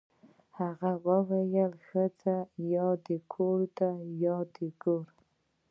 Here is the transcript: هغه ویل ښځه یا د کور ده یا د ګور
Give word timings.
هغه 0.59 0.91
ویل 1.41 1.73
ښځه 1.87 2.35
یا 2.73 2.87
د 3.07 3.09
کور 3.33 3.59
ده 3.77 3.89
یا 4.23 4.37
د 4.55 4.57
ګور 4.81 5.07